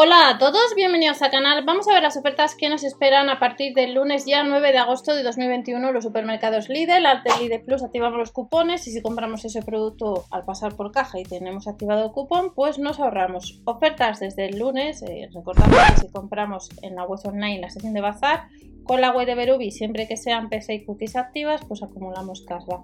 [0.00, 1.64] Hola a todos, bienvenidos al canal.
[1.64, 4.78] Vamos a ver las ofertas que nos esperan a partir del lunes ya 9 de
[4.78, 7.04] agosto de 2021 los supermercados Lidl.
[7.04, 10.92] Al de Lidl Plus activamos los cupones y si compramos ese producto al pasar por
[10.92, 15.02] caja y tenemos activado el cupón, pues nos ahorramos ofertas desde el lunes.
[15.02, 18.46] Eh, recordamos que si compramos en la web online la sección de bazar,
[18.84, 22.82] con la web de Berubi, siempre que sean PC y cookies activas, pues acumulamos cashback.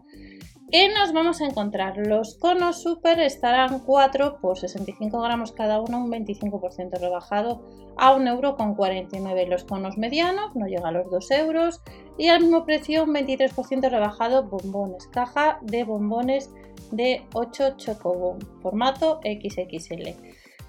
[0.71, 1.97] ¿Qué nos vamos a encontrar?
[1.99, 7.63] Los conos super estarán 4 por 65 gramos cada uno, un 25% rebajado
[7.97, 9.47] a 1,49€.
[9.47, 11.81] Los conos medianos no llega a los 2 euros
[12.19, 15.07] y al mismo precio un 23% rebajado bombones.
[15.09, 16.51] Caja de bombones
[16.91, 20.17] de 8 chocobon, formato XXL.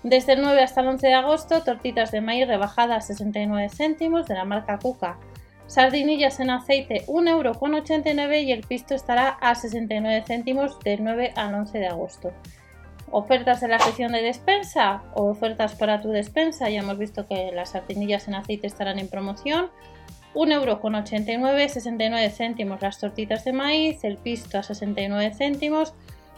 [0.03, 4.35] Desde el 9 hasta el 11 de agosto, tortitas de maíz rebajadas 69 céntimos de
[4.35, 5.17] la marca Cuca
[5.67, 11.79] Sardinillas en aceite 1,89€ y el pisto estará a 69 céntimos del 9 al 11
[11.79, 12.33] de agosto.
[13.11, 16.69] Ofertas de la sección de despensa o ofertas para tu despensa.
[16.69, 19.69] Ya hemos visto que las sardinillas en aceite estarán en promoción.
[20.35, 25.93] 1,89€, 69 céntimos las tortitas de maíz, el pisto a 69 céntimos,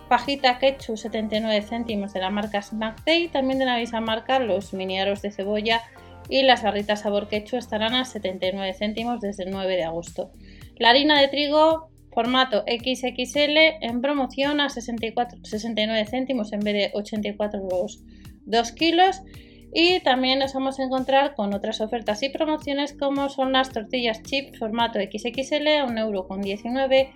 [0.07, 4.73] pajita ketchup 79 céntimos de la marca Snack Day, también de la misma marca los
[4.73, 5.81] mini aros de cebolla
[6.29, 10.31] y las barritas sabor quechua estarán a 79 céntimos desde el 9 de agosto.
[10.77, 16.91] La harina de trigo formato XXL en promoción a 64, 69 céntimos en vez de
[16.93, 17.99] 84 los
[18.45, 19.21] 2 kilos.
[19.73, 24.23] Y también nos vamos a encontrar con otras ofertas y promociones como son las tortillas
[24.23, 27.09] chip formato XXL a 1,19€.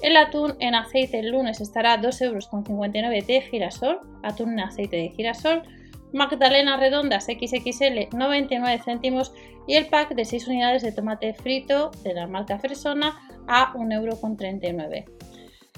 [0.00, 5.10] El atún en aceite el lunes estará a 2,59€ de girasol, atún en aceite de
[5.10, 5.62] girasol.
[6.12, 9.32] Magdalena redondas XXL 99 céntimos
[9.66, 15.04] y el pack de 6 unidades de tomate frito de la marca Fresona a 1,39€.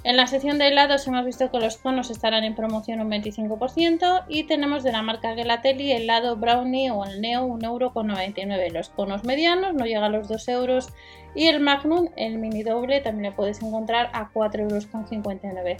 [0.02, 4.24] En la sección de helados hemos visto que los conos estarán en promoción un 25%
[4.28, 8.72] y tenemos de la marca Gelatelli el helado brownie o el neo 1,99€.
[8.72, 10.88] Los conos medianos no llegan a los 2 euros
[11.34, 15.76] y el magnum, el mini doble, también lo puedes encontrar a 4,59€.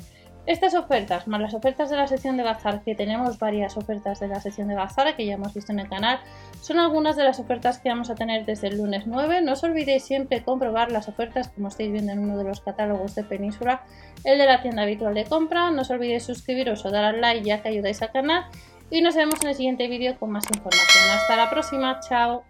[0.50, 4.27] Estas ofertas, más las ofertas de la sección de bazar, que tenemos varias ofertas de
[4.27, 6.19] la sección de bazar que ya hemos visto en el canal,
[6.61, 9.43] son algunas de las ofertas que vamos a tener desde el lunes 9.
[9.43, 13.15] No os olvidéis siempre comprobar las ofertas, como estáis viendo en uno de los catálogos
[13.15, 13.84] de Península,
[14.25, 15.71] el de la tienda habitual de compra.
[15.71, 18.47] No os olvidéis suscribiros o dar al like ya que ayudáis al canal.
[18.91, 21.11] Y nos vemos en el siguiente vídeo con más información.
[21.12, 22.50] Hasta la próxima, chao.